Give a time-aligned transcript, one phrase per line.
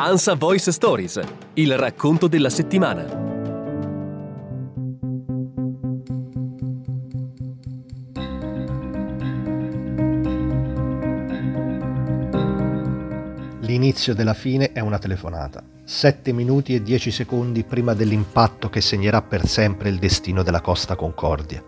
[0.00, 1.20] Ansa Voice Stories,
[1.54, 3.02] il racconto della settimana.
[13.62, 15.64] L'inizio della fine è una telefonata.
[15.82, 20.94] 7 minuti e 10 secondi prima dell'impatto che segnerà per sempre il destino della Costa
[20.94, 21.60] Concordia.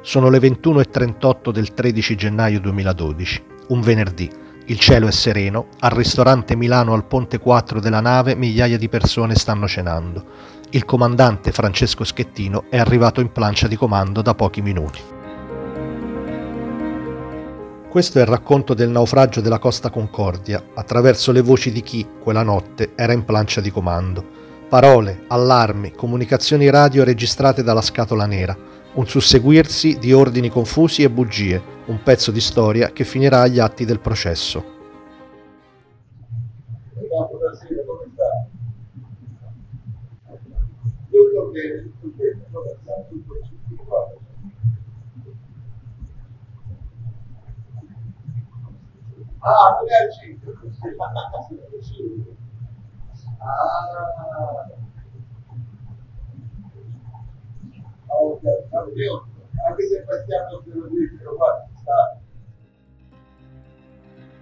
[0.00, 6.56] Sono le 21.38 del 13 gennaio 2012, un venerdì il cielo è sereno, al ristorante
[6.56, 10.24] Milano al ponte 4 della nave migliaia di persone stanno cenando.
[10.70, 15.00] Il comandante Francesco Schettino è arrivato in plancia di comando da pochi minuti.
[17.90, 22.42] Questo è il racconto del naufragio della Costa Concordia, attraverso le voci di chi, quella
[22.42, 24.24] notte, era in plancia di comando.
[24.66, 28.56] Parole, allarmi, comunicazioni radio registrate dalla scatola nera,
[28.94, 33.84] un susseguirsi di ordini confusi e bugie, un pezzo di storia che finirà agli atti
[33.84, 34.72] del processo.
[49.46, 50.06] Ah, tu hai Ah.
[50.56, 52.24] anche se passiamo sul
[53.04, 53.24] guarda, sta.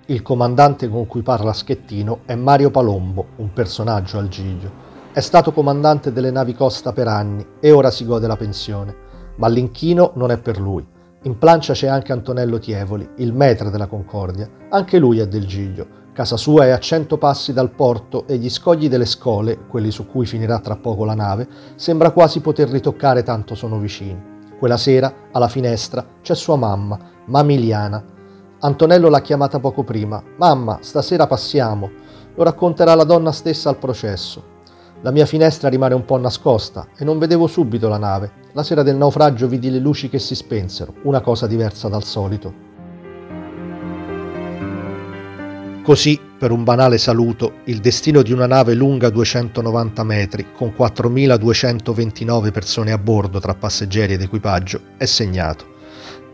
[0.07, 4.91] Il comandante con cui parla Schettino è Mario Palombo, un personaggio al Gigio.
[5.13, 8.95] È stato comandante delle navi Costa per anni e ora si gode la pensione,
[9.37, 10.87] ma l'inchino non è per lui.
[11.23, 14.49] In plancia c'è anche Antonello Tievoli, il metre della Concordia.
[14.71, 18.51] Anche lui è del Giglio Casa sua è a cento passi dal porto e gli
[18.51, 23.23] scogli delle scole, quelli su cui finirà tra poco la nave, sembra quasi poterli toccare
[23.23, 24.23] tanto sono vicini.
[24.59, 28.05] Quella sera, alla finestra, c'è sua mamma, Mamiliana.
[28.61, 30.23] Antonello l'ha chiamata poco prima.
[30.37, 31.91] Mamma, stasera passiamo.
[32.35, 34.51] Lo racconterà la donna stessa al processo.
[35.01, 38.33] La mia finestra rimane un po' nascosta e non vedevo subito la nave.
[38.53, 42.72] La sera del naufragio vidi le luci che si spensero, una cosa diversa dal solito.
[45.83, 52.53] Così, per un banale saluto, il destino di una nave lunga 290 metri, con 4.229
[52.53, 55.67] persone a bordo tra passeggeri ed equipaggio, è segnato.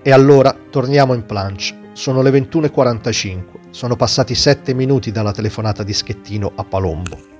[0.02, 1.74] E allora torniamo in plancia.
[1.94, 3.70] Sono le 21.45.
[3.70, 7.36] Sono passati 7 minuti dalla telefonata di Schettino a Palombo.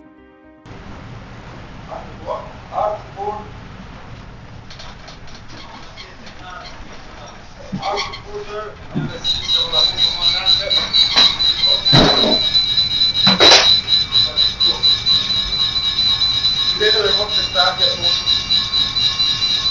[16.79, 17.89] vedo le vostre strade a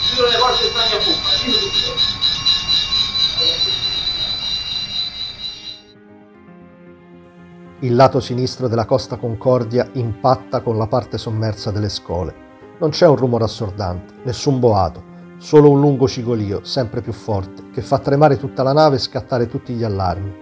[0.08, 2.16] chiudo le vostre strade a bocca, dillo tutto.
[7.80, 12.34] Il lato sinistro della Costa Concordia impatta con la parte sommersa delle scole.
[12.80, 15.04] Non c'è un rumore assordante, nessun boato,
[15.40, 19.48] solo un lungo cigolio, sempre più forte, che fa tremare tutta la nave e scattare
[19.48, 20.34] tutti gli allarmi.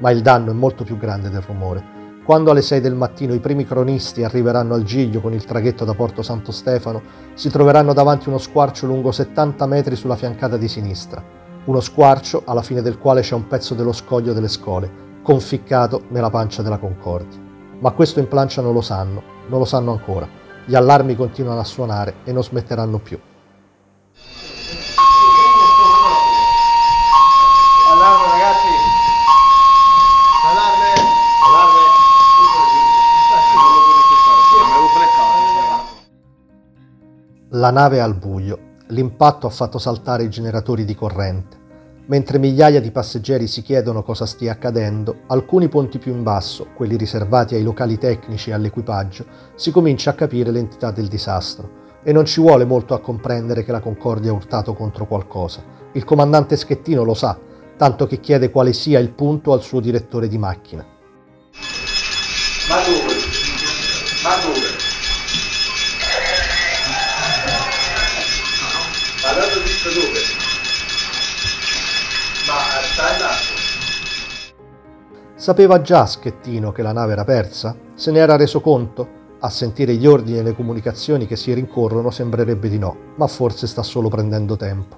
[0.00, 1.94] Ma il danno è molto più grande del rumore
[2.24, 5.92] quando alle 6 del mattino i primi cronisti arriveranno al Giglio con il traghetto da
[5.92, 7.02] Porto Santo Stefano,
[7.34, 11.22] si troveranno davanti uno squarcio lungo 70 metri sulla fiancata di sinistra,
[11.66, 16.28] uno squarcio alla fine del quale c'è un pezzo dello scoglio delle scole, conficcato nella
[16.28, 17.40] pancia della Concordia.
[17.80, 20.28] Ma questo in plancia non lo sanno, non lo sanno ancora.
[20.66, 23.18] Gli allarmi continuano a suonare e non smetteranno più.
[37.48, 38.72] La nave è al buio.
[38.88, 41.63] L'impatto ha fatto saltare i generatori di corrente.
[42.06, 46.98] Mentre migliaia di passeggeri si chiedono cosa stia accadendo, alcuni ponti più in basso, quelli
[46.98, 51.82] riservati ai locali tecnici e all'equipaggio, si comincia a capire l'entità del disastro.
[52.02, 55.64] E non ci vuole molto a comprendere che la Concordia ha urtato contro qualcosa.
[55.92, 57.38] Il comandante Schettino lo sa,
[57.78, 60.84] tanto che chiede quale sia il punto al suo direttore di macchina.
[62.68, 63.14] Ma dove?
[64.22, 64.60] Ma dove?
[69.94, 70.12] Dove?
[70.12, 70.43] Ma sta andando.
[75.34, 77.76] Sapeva già Schettino che la nave era persa?
[77.94, 79.22] Se ne era reso conto?
[79.40, 83.66] A sentire gli ordini e le comunicazioni che si rincorrono sembrerebbe di no, ma forse
[83.66, 84.96] sta solo prendendo tempo.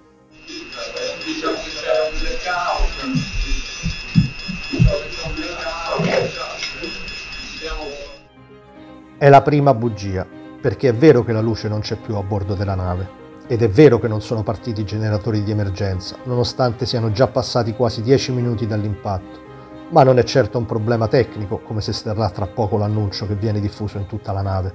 [9.18, 10.26] È la prima bugia,
[10.60, 13.25] perché è vero che la luce non c'è più a bordo della nave.
[13.48, 17.74] Ed è vero che non sono partiti i generatori di emergenza, nonostante siano già passati
[17.74, 19.44] quasi 10 minuti dall'impatto.
[19.90, 23.60] Ma non è certo un problema tecnico, come si sterrà tra poco l'annuncio che viene
[23.60, 24.74] diffuso in tutta la nave.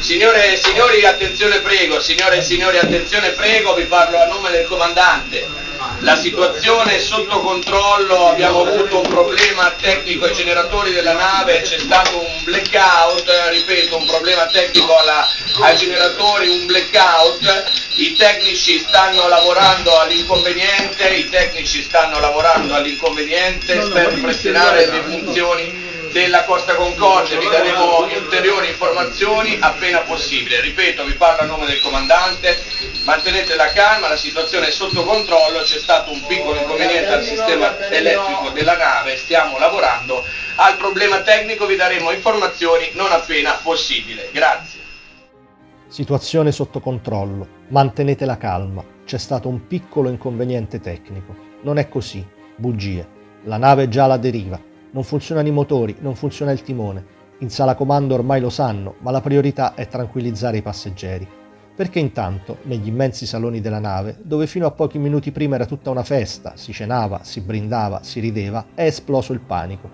[0.00, 4.66] Signore e signori, attenzione prego, signore e signori, attenzione prego, vi parlo a nome del
[4.66, 5.71] comandante.
[6.02, 11.78] La situazione è sotto controllo, abbiamo avuto un problema tecnico ai generatori della nave, c'è
[11.78, 15.28] stato un blackout, ripeto, un problema tecnico alla,
[15.60, 24.08] ai generatori, un blackout, i tecnici stanno lavorando all'inconveniente, i tecnici stanno lavorando all'inconveniente per
[24.08, 25.81] ripristinare le funzioni
[26.12, 30.60] della Costa Concordia, vi daremo ulteriori informazioni appena possibile.
[30.60, 32.62] Ripeto, vi parlo a nome del comandante,
[33.04, 37.76] mantenete la calma, la situazione è sotto controllo, c'è stato un piccolo inconveniente al sistema
[37.88, 40.22] elettrico della nave, stiamo lavorando
[40.56, 44.28] al problema tecnico, vi daremo informazioni non appena possibile.
[44.32, 44.80] Grazie.
[45.88, 51.34] Situazione sotto controllo, mantenete la calma, c'è stato un piccolo inconveniente tecnico.
[51.62, 52.24] Non è così,
[52.56, 53.20] bugie.
[53.44, 54.60] La nave è già alla deriva,
[54.92, 57.20] non funzionano i motori, non funziona il timone.
[57.38, 61.26] In sala comando ormai lo sanno, ma la priorità è tranquillizzare i passeggeri.
[61.74, 65.90] Perché intanto, negli immensi saloni della nave, dove fino a pochi minuti prima era tutta
[65.90, 69.88] una festa, si cenava, si brindava, si rideva, è esploso il panico.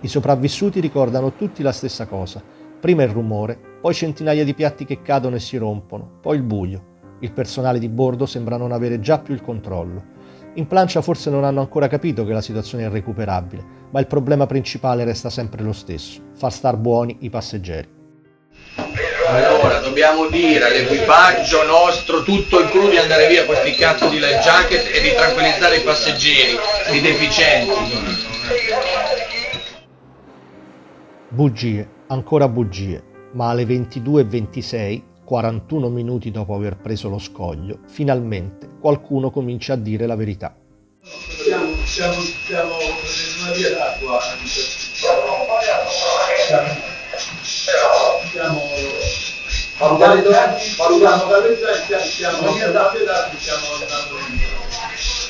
[0.00, 2.42] I sopravvissuti ricordano tutti la stessa cosa.
[2.80, 6.92] Prima il rumore, poi centinaia di piatti che cadono e si rompono, poi il buio.
[7.20, 10.13] Il personale di bordo sembra non avere già più il controllo.
[10.56, 14.46] In plancia forse non hanno ancora capito che la situazione è irrecuperabile, ma il problema
[14.46, 17.88] principale resta sempre lo stesso, far star buoni i passeggeri.
[19.26, 24.38] Allora, dobbiamo dire all'equipaggio nostro, tutto il crew, di andare via questi cazzo di life
[24.38, 26.56] jacket e di tranquillizzare i passeggeri,
[26.92, 27.72] i deficienti.
[31.30, 33.02] Bugie, ancora bugie,
[33.32, 40.06] ma alle 22.26 41 minuti dopo aver preso lo scoglio, finalmente qualcuno comincia a dire
[40.06, 40.54] la verità.
[41.02, 45.20] Siamo, siamo, siamo in una via d'acqua, siamo,
[48.30, 48.60] siamo
[49.78, 50.30] valutando,
[50.76, 54.42] valutando galleggiare, siamo in via d'acqua e stiamo andando in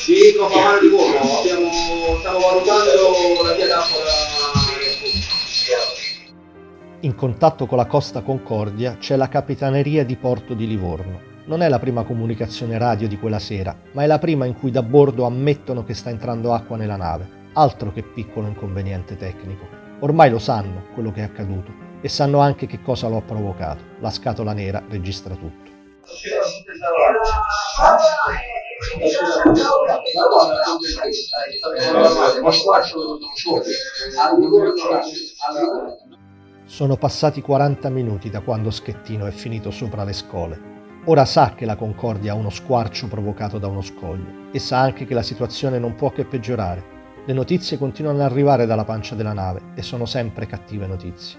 [0.05, 4.44] Dico, fa male di volo, abbiamo, stiamo valutando la via d'acqua da
[7.05, 11.33] in contatto con la Costa Concordia c'è la Capitaneria di Porto di Livorno.
[11.45, 14.71] Non è la prima comunicazione radio di quella sera, ma è la prima in cui
[14.71, 17.43] da bordo ammettono che sta entrando acqua nella nave.
[17.53, 19.69] Altro che piccolo inconveniente tecnico.
[20.01, 21.71] Ormai lo sanno quello che è accaduto
[22.01, 23.85] e sanno anche che cosa lo ha provocato.
[24.01, 25.73] La scatola nera registra tutto.
[36.67, 40.73] Sono passati 40 minuti da quando Schettino è finito sopra le scole.
[41.05, 45.05] Ora sa che la Concordia ha uno squarcio provocato da uno scoglio e sa anche
[45.05, 46.93] che la situazione non può che peggiorare.
[47.27, 51.39] Le notizie continuano ad arrivare dalla pancia della nave e sono sempre cattive notizie.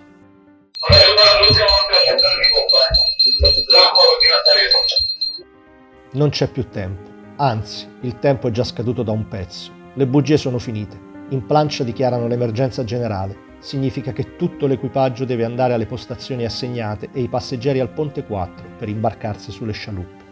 [6.12, 9.72] Non c'è più tempo, anzi, il tempo è già scaduto da un pezzo.
[9.96, 10.96] Le bugie sono finite.
[11.30, 17.22] In plancia dichiarano l'emergenza generale significa che tutto l'equipaggio deve andare alle postazioni assegnate e
[17.22, 20.24] i passeggeri al ponte 4 per imbarcarsi sulle scialuppe.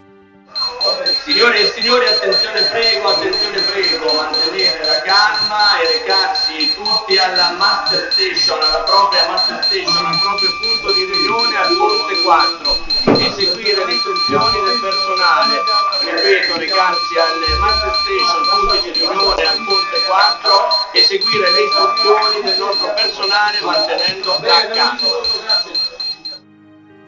[1.24, 8.12] Signore e signori, attenzione prego, attenzione prego, mantenere la calma e recarsi tutti alla Master
[8.12, 13.86] Station, alla propria Master Station, al proprio punto di riunione al Ponte 4 e seguire
[13.86, 15.64] le istruzioni del personale.
[16.06, 19.83] Ripeto, recarsi alle Master Station, punto di riunione al Ponte 4
[20.94, 24.98] e seguire le istruzioni del nostro personale mantenendo calma.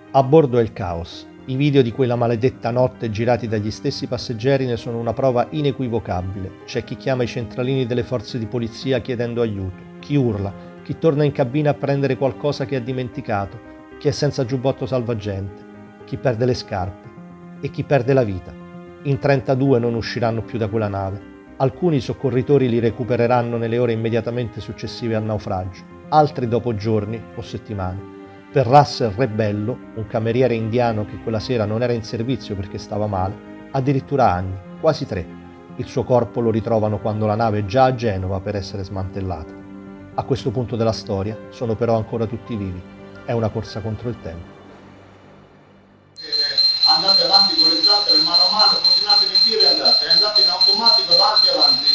[0.10, 1.28] A bordo è il caos.
[1.46, 6.64] I video di quella maledetta notte girati dagli stessi passeggeri ne sono una prova inequivocabile.
[6.66, 11.24] C'è chi chiama i centralini delle forze di polizia chiedendo aiuto, chi urla, chi torna
[11.24, 13.60] in cabina a prendere qualcosa che ha dimenticato,
[14.00, 15.64] chi è senza giubbotto salvagente,
[16.06, 17.10] chi perde le scarpe
[17.62, 18.52] e chi perde la vita.
[19.04, 21.35] In 32 non usciranno più da quella nave.
[21.58, 28.14] Alcuni soccorritori li recupereranno nelle ore immediatamente successive al naufragio, altri dopo giorni o settimane.
[28.52, 33.08] Per Russell Rebello, un cameriere indiano che quella sera non era in servizio perché stava
[33.08, 35.26] male, addirittura anni, quasi tre.
[35.78, 39.54] Il suo corpo lo ritrovano quando la nave è già a Genova per essere smantellata.
[40.16, 42.82] A questo punto della storia sono però ancora tutti vivi.
[43.24, 44.56] È una corsa contro il tempo.
[46.88, 50.50] Andate avanti con le zattere mano a mano, continuate a tiro e andate, andate in
[50.66, 51.86] automatico avanti avanti.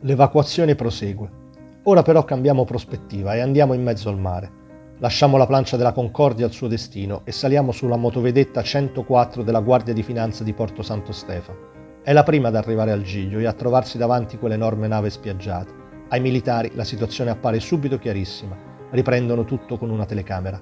[0.00, 1.38] L'evacuazione prosegue.
[1.84, 4.58] Ora però cambiamo prospettiva e andiamo in mezzo al mare.
[4.98, 9.94] Lasciamo la plancia della Concordia al suo destino e saliamo sulla motovedetta 104 della Guardia
[9.94, 11.68] di Finanza di Porto Santo Stefano.
[12.02, 15.72] È la prima ad arrivare al Giglio e a trovarsi davanti quell'enorme nave spiaggiata.
[16.08, 18.56] Ai militari la situazione appare subito chiarissima.
[18.90, 20.60] Riprendono tutto con una telecamera.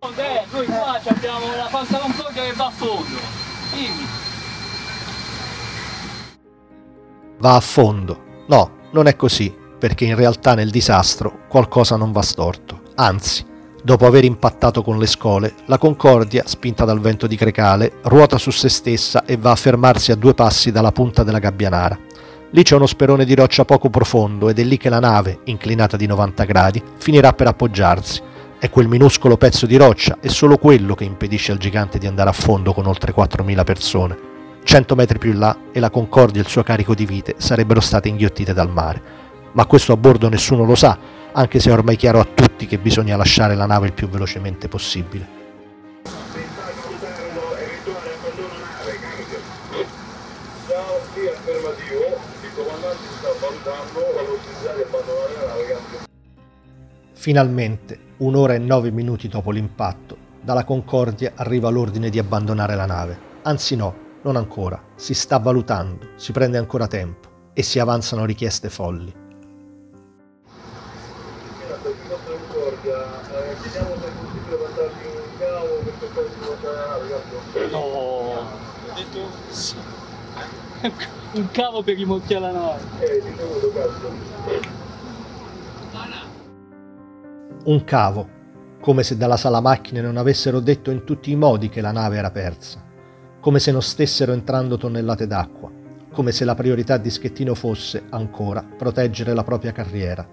[0.00, 3.18] Eh, noi qua abbiamo la pasta con che va a fondo.
[3.74, 4.23] Dimmi.
[7.44, 8.44] Va a fondo.
[8.46, 12.80] No, non è così, perché in realtà nel disastro qualcosa non va storto.
[12.94, 13.44] Anzi,
[13.82, 18.50] dopo aver impattato con le scole, la Concordia, spinta dal vento di Crecale, ruota su
[18.50, 21.98] se stessa e va a fermarsi a due passi dalla punta della Gabbianara.
[22.50, 25.98] Lì c'è uno sperone di roccia poco profondo ed è lì che la nave, inclinata
[25.98, 28.22] di 90 gradi, finirà per appoggiarsi.
[28.58, 32.30] È quel minuscolo pezzo di roccia, è solo quello che impedisce al gigante di andare
[32.30, 34.32] a fondo con oltre 4.000 persone.
[34.64, 37.80] 100 metri più in là e la Concordia e il suo carico di vite sarebbero
[37.80, 39.22] state inghiottite dal mare.
[39.52, 40.98] Ma questo a bordo nessuno lo sa,
[41.32, 44.66] anche se è ormai chiaro a tutti che bisogna lasciare la nave il più velocemente
[44.66, 45.42] possibile.
[57.12, 63.18] Finalmente, un'ora e nove minuti dopo l'impatto, dalla Concordia arriva l'ordine di abbandonare la nave.
[63.42, 68.70] Anzi no, non ancora, si sta valutando, si prende ancora tempo e si avanzano richieste
[68.70, 69.22] folli.
[75.14, 78.46] un cavo perché poi si può andare No, ho
[78.94, 79.76] detto sì.
[81.32, 82.82] un cavo per rimorchiare la nave.
[87.64, 88.28] Un cavo,
[88.80, 92.18] come se dalla sala macchine non avessero detto in tutti i modi che la nave
[92.18, 92.83] era persa,
[93.44, 95.70] come se non stessero entrando tonnellate d'acqua,
[96.14, 100.26] come se la priorità di Schettino fosse, ancora, proteggere la propria carriera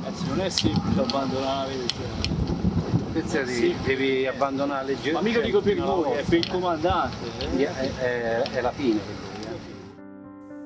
[0.00, 1.72] Ragazzi, non è semplice abbandonare
[3.12, 3.76] Pensa sì.
[3.84, 5.12] devi abbandonare le gente.
[5.12, 7.16] Ma mica dico per voi, è per il comandante.
[7.38, 7.66] Eh?
[7.66, 9.00] È, è, è, la fine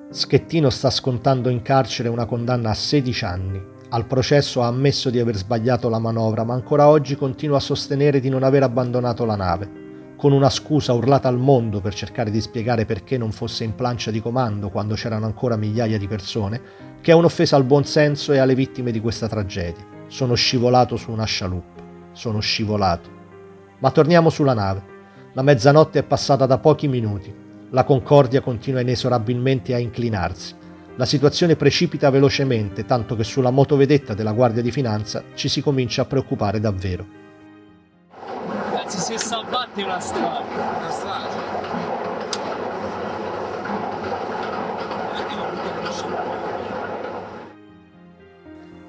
[0.09, 3.61] Schettino sta scontando in carcere una condanna a 16 anni.
[3.89, 8.21] Al processo ha ammesso di aver sbagliato la manovra, ma ancora oggi continua a sostenere
[8.21, 9.82] di non aver abbandonato la nave.
[10.23, 14.13] Con una scusa urlata al mondo per cercare di spiegare perché non fosse in plancia
[14.13, 16.61] di comando quando c'erano ancora migliaia di persone,
[17.01, 19.85] che è un'offesa al buon senso e alle vittime di questa tragedia.
[20.07, 21.83] Sono scivolato su una scialuppa.
[22.13, 23.11] Sono scivolato.
[23.81, 24.83] Ma torniamo sulla nave.
[25.33, 27.35] La mezzanotte è passata da pochi minuti.
[27.71, 30.55] La Concordia continua inesorabilmente a inclinarsi.
[30.99, 36.03] La situazione precipita velocemente, tanto che sulla motovedetta della Guardia di Finanza ci si comincia
[36.03, 37.07] a preoccupare davvero.
[38.93, 39.15] Ragazzi, si
[39.73, 40.41] salvati una strada.
[40.79, 41.51] Una strada?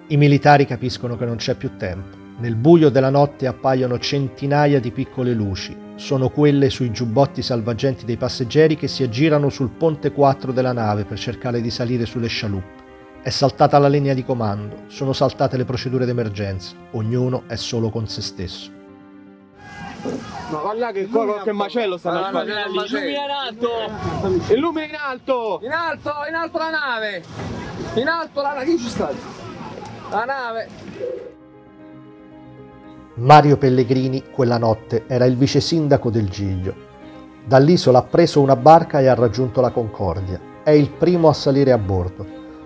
[0.08, 2.18] I militari capiscono che non c'è più tempo.
[2.38, 5.76] Nel buio della notte appaiono centinaia di piccole luci.
[5.96, 11.06] Sono quelle sui giubbotti salvagenti dei passeggeri che si aggirano sul ponte 4 della nave
[11.06, 12.82] per cercare di salire sulle scialuppe.
[13.22, 18.08] È saltata la linea di comando, sono saltate le procedure d'emergenza, ognuno è solo con
[18.08, 18.83] se stesso.
[20.50, 22.52] Ma guarda che qua qualche macello sta a fare.
[22.52, 24.54] Illumina in alto!
[24.54, 25.60] Illumina in alto!
[25.64, 27.24] In alto, in alto la nave!
[27.96, 29.12] In alto la nave, chi ci sta?
[30.10, 30.68] La nave!
[33.16, 36.74] Mario Pellegrini quella notte era il vice sindaco del Giglio.
[37.46, 40.40] Dall'isola ha preso una barca e ha raggiunto la Concordia.
[40.64, 42.26] È il primo a salire a bordo.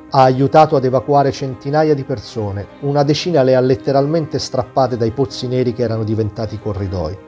[0.10, 5.48] Ha aiutato ad evacuare centinaia di persone, una decina le ha letteralmente strappate dai pozzi
[5.48, 7.27] neri che erano diventati corridoi.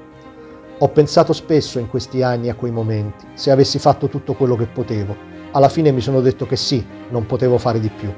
[0.82, 4.66] Ho pensato spesso in questi anni a quei momenti, se avessi fatto tutto quello che
[4.66, 5.14] potevo.
[5.52, 8.10] Alla fine mi sono detto che sì, non potevo fare di più.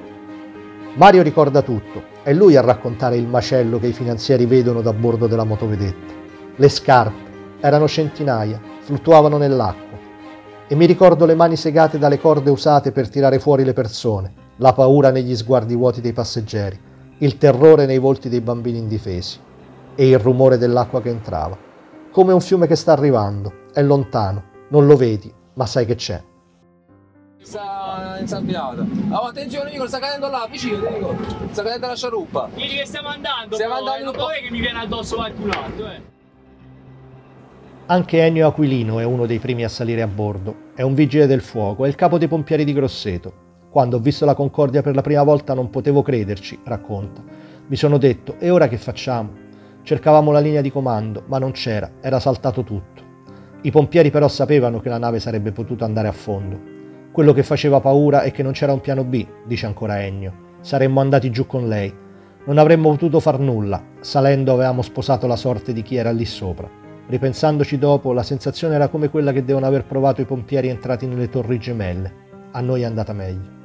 [0.93, 5.25] Mario ricorda tutto, è lui a raccontare il macello che i finanzieri vedono da bordo
[5.25, 6.13] della motovedetta.
[6.55, 7.29] Le scarpe
[7.61, 9.97] erano centinaia, fluttuavano nell'acqua.
[10.67, 14.73] E mi ricordo le mani segate dalle corde usate per tirare fuori le persone, la
[14.73, 16.79] paura negli sguardi vuoti dei passeggeri,
[17.17, 19.39] il terrore nei volti dei bambini indifesi
[19.95, 21.69] e il rumore dell'acqua che entrava.
[22.11, 26.21] Come un fiume che sta arrivando, è lontano, non lo vedi, ma sai che c'è
[27.51, 28.85] sta insabbiata.
[29.09, 31.15] Oh, attenzione Nico, sta cadendo là, vicino, Nico.
[31.51, 32.49] Sta cadendo la sciaruppa.
[32.53, 35.87] Digli che stiamo andando, stiamo però, andando eh, non che mi viene addosso qualcun altro,
[35.87, 36.09] eh.
[37.87, 40.69] Anche Ennio Aquilino è uno dei primi a salire a bordo.
[40.75, 43.49] È un vigile del fuoco, è il capo dei pompieri di Grosseto.
[43.69, 47.21] Quando ho visto la Concordia per la prima volta non potevo crederci, racconta.
[47.67, 49.40] Mi sono detto, e ora che facciamo?
[49.83, 53.09] Cercavamo la linea di comando, ma non c'era, era saltato tutto.
[53.61, 56.79] I pompieri però sapevano che la nave sarebbe potuta andare a fondo
[57.11, 60.49] quello che faceva paura è che non c'era un piano B, dice ancora Ennio.
[60.61, 61.93] Saremmo andati giù con lei.
[62.45, 63.83] Non avremmo potuto far nulla.
[63.99, 66.69] Salendo avevamo sposato la sorte di chi era lì sopra.
[67.07, 71.27] Ripensandoci dopo, la sensazione era come quella che devono aver provato i pompieri entrati nelle
[71.27, 72.13] torri gemelle.
[72.51, 73.60] A noi è andata meglio.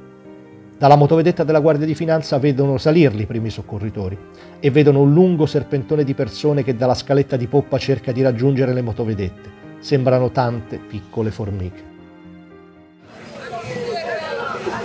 [0.77, 4.15] Dalla motovedetta della Guardia di Finanza vedono salirli i primi soccorritori
[4.59, 8.73] e vedono un lungo serpentone di persone che dalla scaletta di poppa cerca di raggiungere
[8.73, 9.49] le motovedette.
[9.79, 11.83] Sembrano tante piccole formiche.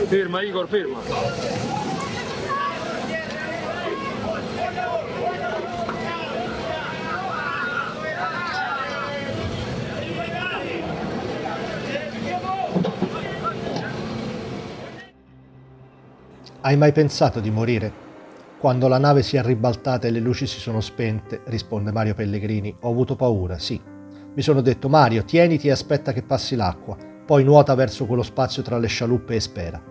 [0.07, 1.72] Ferma Igor, ferma.
[16.65, 17.93] Hai mai pensato di morire?
[18.61, 22.73] Quando la nave si è ribaltata e le luci si sono spente, risponde Mario Pellegrini,
[22.83, 23.81] ho avuto paura, sì.
[24.33, 28.63] Mi sono detto Mario, tieniti e aspetta che passi l'acqua, poi nuota verso quello spazio
[28.63, 29.83] tra le scialuppe e spera.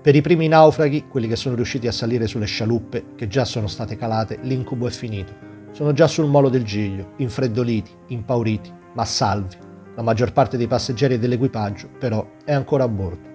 [0.00, 3.66] Per i primi naufraghi, quelli che sono riusciti a salire sulle scialuppe, che già sono
[3.66, 5.34] state calate, l'incubo è finito.
[5.72, 9.56] Sono già sul molo del Giglio, infreddoliti, impauriti, ma salvi.
[9.94, 13.31] La maggior parte dei passeggeri e dell'equipaggio, però, è ancora a bordo.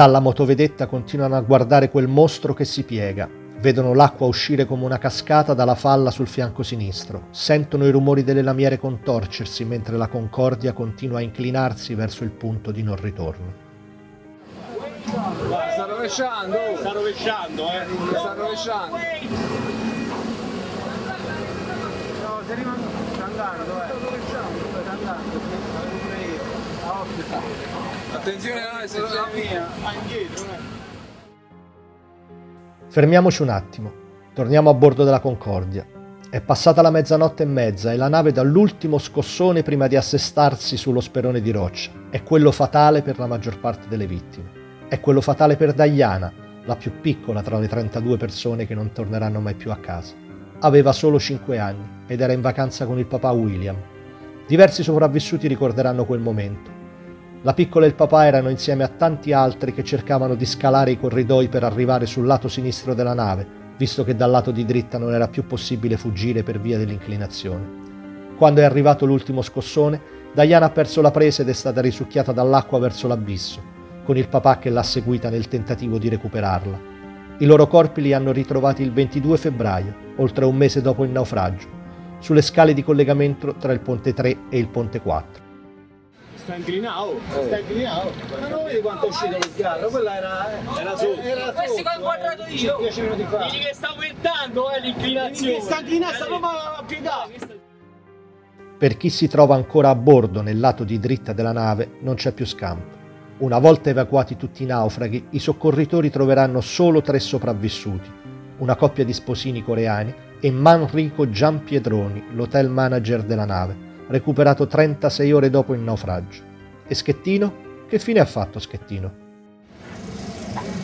[0.00, 3.28] Dalla motovedetta continuano a guardare quel mostro che si piega.
[3.58, 7.26] Vedono l'acqua uscire come una cascata dalla falla sul fianco sinistro.
[7.32, 12.70] Sentono i rumori delle lamiere contorcersi mentre la Concordia continua a inclinarsi verso il punto
[12.70, 13.52] di non ritorno.
[15.04, 17.86] Sta rovesciando, Sta rovesciando, eh.
[18.08, 18.96] sta rovesciando.
[22.16, 22.82] No, se rimane...
[23.12, 23.84] Sta andando, eh.
[23.84, 25.40] Sta rovesciando, sta andando.
[28.20, 29.66] Attenzione, dai, se La mia.
[32.88, 33.92] Fermiamoci un attimo.
[34.34, 35.86] Torniamo a bordo della Concordia.
[36.28, 41.00] È passata la mezzanotte e mezza e la nave dall'ultimo scossone prima di assestarsi sullo
[41.00, 41.92] sperone di roccia.
[42.10, 44.50] È quello fatale per la maggior parte delle vittime.
[44.86, 46.30] È quello fatale per Diana,
[46.66, 50.12] la più piccola tra le 32 persone che non torneranno mai più a casa.
[50.58, 53.76] Aveva solo 5 anni ed era in vacanza con il papà William.
[54.46, 56.79] Diversi sopravvissuti ricorderanno quel momento.
[57.42, 60.98] La piccola e il papà erano insieme a tanti altri che cercavano di scalare i
[60.98, 63.46] corridoi per arrivare sul lato sinistro della nave,
[63.78, 68.34] visto che dal lato di dritta non era più possibile fuggire per via dell'inclinazione.
[68.36, 72.78] Quando è arrivato l'ultimo scossone, Diana ha perso la presa ed è stata risucchiata dall'acqua
[72.78, 73.62] verso l'abisso,
[74.04, 76.78] con il papà che l'ha seguita nel tentativo di recuperarla.
[77.38, 81.68] I loro corpi li hanno ritrovati il 22 febbraio, oltre un mese dopo il naufragio,
[82.18, 85.48] sulle scale di collegamento tra il ponte 3 e il ponte 4.
[86.50, 88.12] Sta inclinato, sta inclinato.
[88.40, 89.88] Ma non vedi quanto è uscito il carro?
[89.88, 90.50] Quella era...
[90.52, 91.20] eh, Era sotto.
[91.20, 92.76] Era Questi che ho inquadrato io.
[92.80, 93.36] 10 minuti fa.
[93.36, 95.60] Quelli che sta aumentando è l'inclinazione.
[95.60, 97.58] Sta inclinato, sta proprio a piegare.
[98.78, 102.32] Per chi si trova ancora a bordo nel lato di dritta della nave non c'è
[102.32, 102.98] più scampo.
[103.38, 108.10] Una volta evacuati tutti i naufraghi, i soccorritori troveranno solo tre sopravvissuti,
[108.58, 113.76] una coppia di sposini coreani e Manrico Giampiedroni, l'hotel manager della nave,
[114.10, 116.42] recuperato 36 ore dopo il naufragio.
[116.86, 117.68] E Schettino?
[117.88, 119.28] Che fine ha fatto Schettino?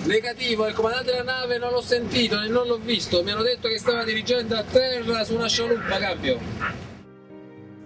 [0.04, 3.24] Negativo, il comandante della nave non l'ho sentito e non l'ho visto.
[3.24, 6.38] Mi hanno detto che stava dirigendo a terra su una scialuppa, cambio.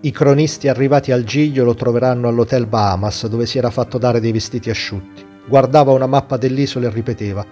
[0.02, 4.32] I cronisti arrivati al Giglio lo troveranno all'hotel Bahamas dove si era fatto dare dei
[4.32, 5.26] vestiti asciutti.
[5.46, 7.44] Guardava una mappa dell'isola e ripeteva: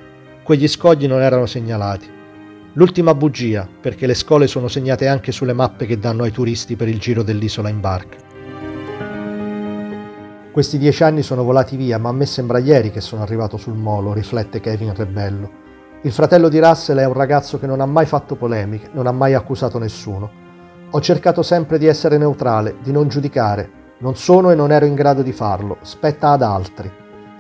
[0.42, 2.16] Quegli scogli non erano segnalati.
[2.74, 6.86] L'ultima bugia, perché le scole sono segnate anche sulle mappe che danno ai turisti per
[6.86, 8.16] il giro dell'isola in barca.
[10.52, 13.74] Questi dieci anni sono volati via, ma a me sembra ieri che sono arrivato sul
[13.74, 15.50] molo, riflette Kevin Rebello.
[16.02, 19.12] Il fratello di Russell è un ragazzo che non ha mai fatto polemiche, non ha
[19.12, 20.30] mai accusato nessuno.
[20.90, 23.70] Ho cercato sempre di essere neutrale, di non giudicare.
[24.00, 26.90] Non sono e non ero in grado di farlo, spetta ad altri.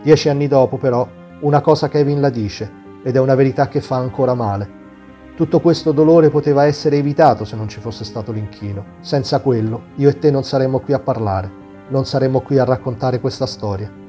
[0.02, 1.06] Dieci anni dopo, però,
[1.40, 2.70] una cosa Kevin la dice,
[3.04, 4.77] ed è una verità che fa ancora male.
[5.38, 8.96] Tutto questo dolore poteva essere evitato se non ci fosse stato l'inchino.
[8.98, 11.48] Senza quello, io e te non saremmo qui a parlare,
[11.90, 14.07] non saremmo qui a raccontare questa storia.